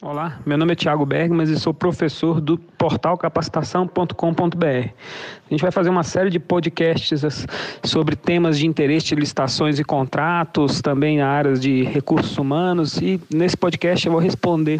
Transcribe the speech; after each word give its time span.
Olá, 0.00 0.38
meu 0.46 0.56
nome 0.56 0.74
é 0.74 0.76
Thiago 0.76 1.04
Bergmas 1.04 1.50
e 1.50 1.58
sou 1.58 1.74
professor 1.74 2.40
do 2.40 2.56
portal 2.56 3.18
capacitação.com.br. 3.18 4.64
A 4.64 5.50
gente 5.50 5.60
vai 5.60 5.72
fazer 5.72 5.90
uma 5.90 6.04
série 6.04 6.30
de 6.30 6.38
podcasts 6.38 7.20
sobre 7.82 8.14
temas 8.14 8.56
de 8.60 8.64
interesse 8.64 9.06
de 9.06 9.16
licitações 9.16 9.80
e 9.80 9.82
contratos, 9.82 10.80
também 10.80 11.20
áreas 11.20 11.60
de 11.60 11.82
recursos 11.82 12.38
humanos 12.38 12.98
e 12.98 13.20
nesse 13.28 13.56
podcast 13.56 14.06
eu 14.06 14.12
vou 14.12 14.20
responder 14.20 14.78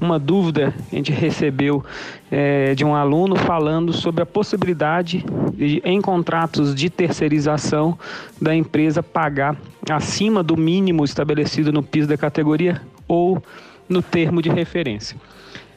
uma 0.00 0.20
dúvida 0.20 0.72
que 0.88 0.94
a 0.94 0.98
gente 0.98 1.10
recebeu 1.10 1.84
é, 2.30 2.72
de 2.72 2.84
um 2.84 2.94
aluno 2.94 3.34
falando 3.34 3.92
sobre 3.92 4.22
a 4.22 4.26
possibilidade 4.26 5.24
de, 5.52 5.82
em 5.84 6.00
contratos 6.00 6.76
de 6.76 6.88
terceirização 6.88 7.98
da 8.40 8.54
empresa 8.54 9.02
pagar 9.02 9.56
acima 9.90 10.44
do 10.44 10.56
mínimo 10.56 11.04
estabelecido 11.04 11.72
no 11.72 11.82
piso 11.82 12.06
da 12.06 12.16
categoria 12.16 12.80
ou 13.08 13.42
no 13.90 14.00
termo 14.00 14.40
de 14.40 14.48
referência. 14.48 15.16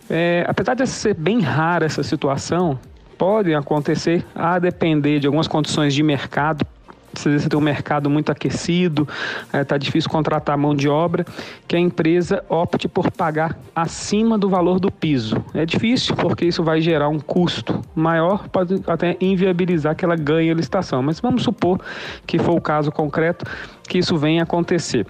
É, 0.10 0.46
apesar 0.48 0.76
de 0.76 0.86
ser 0.86 1.16
bem 1.16 1.42
rara 1.42 1.86
essa 1.86 2.04
situação, 2.04 2.80
pode 3.18 3.54
acontecer 3.54 4.26
a 4.36 4.60
depender 4.60 5.20
de 5.20 5.28
algumas 5.28 5.48
condições 5.48 5.94
de 5.94 6.04
mercado. 6.04 6.66
Se 7.14 7.40
você 7.40 7.48
tem 7.48 7.60
um 7.60 7.62
mercado 7.62 8.10
muito 8.10 8.32
aquecido, 8.32 9.08
está 9.46 9.58
é, 9.58 9.64
tá 9.64 9.78
difícil 9.78 10.10
contratar 10.10 10.58
mão 10.58 10.74
de 10.76 10.90
obra, 10.90 11.26
que 11.68 11.76
a 11.76 11.80
empresa 11.80 12.44
opte 12.50 12.88
por 12.88 13.12
pagar 13.12 13.58
acima 13.76 14.36
do 14.36 14.50
valor 14.50 14.80
do 14.80 14.92
piso. 14.92 15.44
É 15.54 15.64
difícil 15.64 16.16
porque 16.16 16.46
isso 16.46 16.64
vai 16.64 16.82
gerar 16.82 17.10
um 17.10 17.20
custo 17.20 17.82
maior, 17.96 18.50
pode 18.50 18.82
até 18.88 19.16
inviabilizar 19.22 19.96
que 19.96 20.04
ela 20.04 20.16
ganhe 20.16 20.50
a 20.50 20.56
licitação. 20.56 21.04
Mas 21.04 21.20
vamos 21.20 21.44
supor 21.44 21.80
que 22.26 22.40
for 22.40 22.54
o 22.54 22.62
caso 22.62 22.92
concreto 22.92 23.46
que 23.88 24.00
isso 24.00 24.18
venha 24.18 24.42
acontecer. 24.42 25.06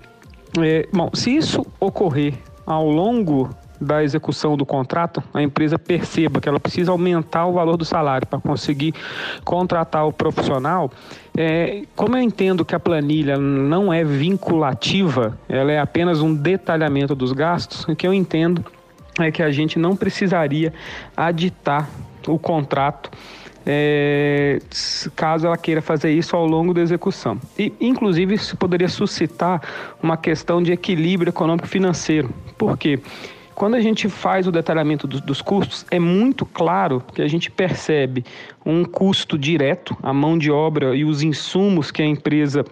É, 0.59 0.87
bom, 0.93 1.09
se 1.13 1.35
isso 1.35 1.65
ocorrer 1.79 2.33
ao 2.65 2.89
longo 2.89 3.49
da 3.79 4.03
execução 4.03 4.55
do 4.55 4.65
contrato, 4.65 5.21
a 5.33 5.41
empresa 5.41 5.77
perceba 5.77 6.39
que 6.39 6.47
ela 6.47 6.59
precisa 6.59 6.91
aumentar 6.91 7.45
o 7.45 7.53
valor 7.53 7.75
do 7.75 7.83
salário 7.83 8.25
para 8.25 8.39
conseguir 8.39 8.93
contratar 9.43 10.07
o 10.07 10.13
profissional, 10.13 10.89
é, 11.37 11.83
como 11.95 12.15
eu 12.15 12.21
entendo 12.21 12.63
que 12.63 12.73
a 12.73 12.79
planilha 12.79 13.37
não 13.37 13.91
é 13.91 14.03
vinculativa, 14.03 15.37
ela 15.49 15.71
é 15.71 15.79
apenas 15.79 16.21
um 16.21 16.33
detalhamento 16.33 17.13
dos 17.13 17.33
gastos, 17.33 17.83
o 17.83 17.95
que 17.95 18.07
eu 18.07 18.13
entendo 18.13 18.63
é 19.19 19.31
que 19.31 19.43
a 19.43 19.51
gente 19.51 19.77
não 19.77 19.95
precisaria 19.95 20.73
aditar 21.15 21.89
o 22.27 22.39
contrato 22.39 23.11
é, 23.65 24.59
caso 25.15 25.47
ela 25.47 25.57
queira 25.57 25.81
fazer 25.81 26.11
isso 26.11 26.35
ao 26.35 26.45
longo 26.45 26.73
da 26.73 26.81
execução. 26.81 27.39
E, 27.57 27.73
inclusive, 27.79 28.35
isso 28.35 28.57
poderia 28.57 28.89
suscitar 28.89 29.61
uma 30.01 30.17
questão 30.17 30.61
de 30.61 30.71
equilíbrio 30.71 31.29
econômico-financeiro. 31.29 32.29
Por 32.57 32.77
quê? 32.77 32.99
Quando 33.55 33.75
a 33.75 33.81
gente 33.81 34.09
faz 34.09 34.47
o 34.47 34.51
detalhamento 34.51 35.07
do, 35.07 35.21
dos 35.21 35.41
custos, 35.41 35.85
é 35.91 35.99
muito 35.99 36.45
claro 36.45 37.03
que 37.13 37.21
a 37.21 37.27
gente 37.27 37.51
percebe 37.51 38.25
um 38.65 38.83
custo 38.83 39.37
direto, 39.37 39.95
a 40.01 40.11
mão 40.11 40.37
de 40.37 40.51
obra 40.51 40.95
e 40.95 41.05
os 41.05 41.21
insumos 41.21 41.91
que 41.91 42.01
a 42.01 42.05
empresa 42.05 42.65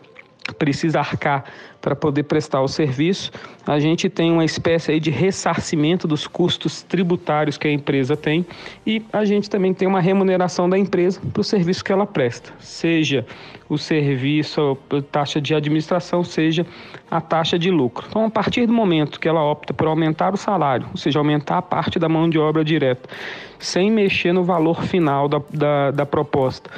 precisa 0.62 1.00
arcar 1.00 1.44
para 1.82 1.96
poder 1.96 2.22
prestar 2.22 2.62
o 2.62 2.68
serviço. 2.68 3.32
A 3.66 3.80
gente 3.80 4.08
tem 4.08 4.32
uma 4.32 4.46
espécie 4.46 5.00
de 5.00 5.10
ressarcimento 5.10 6.08
dos 6.08 6.28
custos 6.28 6.84
tributários 6.84 7.58
que 7.58 7.68
a 7.68 7.72
empresa 7.72 8.16
tem 8.16 8.46
e 8.86 9.04
a 9.12 9.26
gente 9.26 9.50
também 9.50 9.74
tem 9.74 9.88
uma 9.88 10.00
remuneração 10.00 10.70
da 10.70 10.78
empresa 10.78 11.20
para 11.34 11.42
o 11.42 11.44
serviço 11.44 11.84
que 11.84 11.92
ela 11.92 12.06
presta, 12.06 12.54
seja 12.60 13.26
o 13.68 13.76
serviço, 13.76 14.78
a 14.92 15.02
taxa 15.02 15.42
de 15.42 15.56
administração, 15.56 16.24
seja 16.24 16.64
a 17.10 17.20
taxa 17.20 17.58
de 17.58 17.72
lucro. 17.72 18.06
Então, 18.08 18.26
a 18.26 18.30
partir 18.30 18.68
do 18.68 18.74
momento 18.74 19.20
que 19.20 19.28
ela 19.28 19.44
opta 19.44 19.74
por 19.74 19.88
aumentar 19.88 20.32
o 20.32 20.38
salário, 20.38 20.86
ou 20.92 20.98
seja, 20.98 21.18
aumentar 21.18 21.58
a 21.58 21.62
parte 21.64 21.98
da 21.98 22.08
mão 22.08 22.30
de 22.30 22.38
obra 22.38 22.64
direta, 22.64 23.10
sem 23.58 23.90
mexer 23.90 24.32
no 24.32 24.44
valor 24.44 24.84
final 24.84 25.28
da, 25.28 25.42
da, 25.52 25.92
da 25.92 26.06
proposta, 26.06 26.70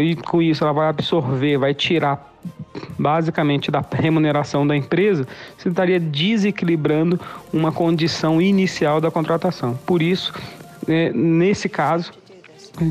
e 0.00 0.16
com 0.16 0.42
isso 0.42 0.64
ela 0.64 0.72
vai 0.72 0.88
absorver, 0.88 1.58
vai 1.58 1.74
tirar 1.74 2.32
basicamente 2.98 3.70
da 3.70 3.84
remuneração 3.92 4.66
da 4.66 4.76
empresa, 4.76 5.26
você 5.56 5.68
estaria 5.68 5.98
desequilibrando 6.00 7.18
uma 7.52 7.72
condição 7.72 8.40
inicial 8.40 9.00
da 9.00 9.10
contratação. 9.10 9.78
Por 9.86 10.02
isso, 10.02 10.32
é, 10.88 11.12
nesse 11.12 11.68
caso, 11.68 12.12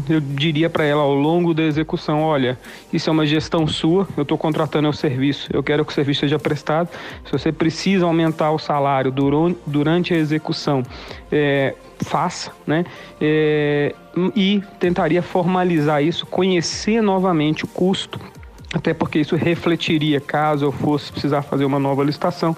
eu 0.09 0.19
diria 0.19 0.69
para 0.69 0.85
ela 0.85 1.01
ao 1.01 1.13
longo 1.13 1.53
da 1.53 1.63
execução: 1.63 2.21
olha, 2.21 2.57
isso 2.91 3.09
é 3.09 3.13
uma 3.13 3.25
gestão 3.25 3.67
sua, 3.67 4.07
eu 4.16 4.23
estou 4.23 4.38
contratando 4.38 4.88
o 4.88 4.94
serviço, 4.94 5.49
eu 5.51 5.61
quero 5.61 5.83
que 5.83 5.91
o 5.91 5.95
serviço 5.95 6.21
seja 6.21 6.39
prestado. 6.39 6.89
Se 7.25 7.31
você 7.31 7.51
precisa 7.51 8.05
aumentar 8.05 8.51
o 8.51 8.59
salário 8.59 9.13
durante 9.66 10.13
a 10.13 10.17
execução, 10.17 10.83
é, 11.31 11.75
faça, 11.99 12.51
né? 12.66 12.85
É, 13.19 13.94
e 14.35 14.61
tentaria 14.79 15.21
formalizar 15.21 16.03
isso, 16.03 16.25
conhecer 16.25 17.01
novamente 17.01 17.65
o 17.65 17.67
custo 17.67 18.19
até 18.73 18.91
porque 18.91 19.19
isso 19.19 19.35
refletiria, 19.35 20.19
caso 20.19 20.65
eu 20.65 20.71
fosse 20.71 21.11
precisar 21.11 21.44
fazer 21.44 21.63
uma 21.63 21.77
nova 21.77 22.03
licitação, 22.03 22.57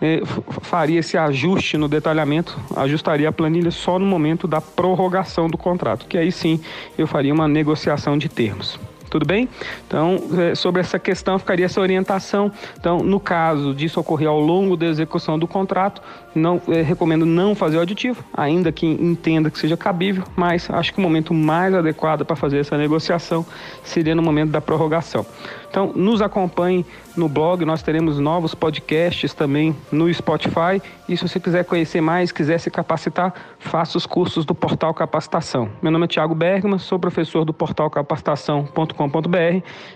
é, 0.00 0.22
faria 0.62 1.00
esse 1.00 1.16
ajuste 1.16 1.76
no 1.76 1.88
detalhamento, 1.88 2.58
ajustaria 2.76 3.28
a 3.28 3.32
planilha 3.32 3.70
só 3.70 3.98
no 3.98 4.06
momento 4.06 4.48
da 4.48 4.60
prorrogação 4.60 5.48
do 5.48 5.58
contrato, 5.58 6.06
que 6.06 6.16
aí 6.16 6.32
sim 6.32 6.60
eu 6.96 7.06
faria 7.06 7.32
uma 7.32 7.46
negociação 7.46 8.16
de 8.16 8.28
termos. 8.28 8.78
Tudo 9.10 9.26
bem? 9.26 9.48
Então, 9.86 10.18
é, 10.38 10.54
sobre 10.54 10.80
essa 10.80 10.96
questão 10.96 11.36
ficaria 11.36 11.66
essa 11.66 11.80
orientação. 11.80 12.50
Então, 12.78 12.98
no 13.00 13.18
caso 13.18 13.74
disso 13.74 13.98
ocorrer 13.98 14.28
ao 14.28 14.38
longo 14.38 14.76
da 14.76 14.86
execução 14.86 15.36
do 15.36 15.48
contrato, 15.48 16.00
não 16.32 16.62
é, 16.68 16.80
recomendo 16.80 17.26
não 17.26 17.54
fazer 17.54 17.76
o 17.76 17.80
aditivo, 17.80 18.24
ainda 18.32 18.70
que 18.70 18.86
entenda 18.86 19.50
que 19.50 19.58
seja 19.58 19.76
cabível, 19.76 20.22
mas 20.36 20.70
acho 20.70 20.92
que 20.92 20.98
o 21.00 21.02
momento 21.02 21.34
mais 21.34 21.74
adequado 21.74 22.24
para 22.24 22.36
fazer 22.36 22.58
essa 22.58 22.78
negociação 22.78 23.44
seria 23.82 24.14
no 24.14 24.22
momento 24.22 24.50
da 24.50 24.60
prorrogação. 24.60 25.26
Então, 25.68 25.92
nos 25.94 26.20
acompanhe 26.20 26.84
no 27.16 27.28
blog, 27.28 27.64
nós 27.64 27.82
teremos 27.82 28.18
novos 28.18 28.54
podcasts 28.54 29.32
também 29.32 29.76
no 29.90 30.12
Spotify. 30.12 30.82
E 31.08 31.16
se 31.16 31.28
você 31.28 31.38
quiser 31.38 31.64
conhecer 31.64 32.00
mais, 32.00 32.32
quiser 32.32 32.58
se 32.58 32.70
capacitar, 32.70 33.32
faça 33.58 33.96
os 33.96 34.06
cursos 34.06 34.44
do 34.44 34.54
Portal 34.54 34.92
Capacitação. 34.94 35.68
Meu 35.80 35.92
nome 35.92 36.06
é 36.06 36.08
Tiago 36.08 36.34
Bergman, 36.34 36.78
sou 36.78 36.98
professor 36.98 37.44
do 37.44 37.52
portal 37.52 37.88
capacitação.com.br. 37.88 38.99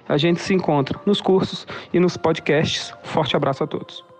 A 0.08 0.16
gente 0.16 0.40
se 0.40 0.54
encontra 0.54 0.98
nos 1.04 1.20
cursos 1.20 1.66
e 1.92 1.98
nos 1.98 2.16
podcasts. 2.16 2.94
Forte 3.02 3.36
abraço 3.36 3.64
a 3.64 3.66
todos. 3.66 4.13